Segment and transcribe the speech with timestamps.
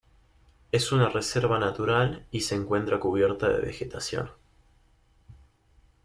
[0.71, 4.31] Es una reserva natural y se encuentra cubierta de vegetación.